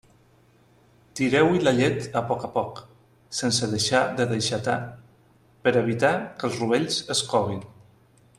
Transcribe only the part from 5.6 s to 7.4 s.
per a evitar que els rovells es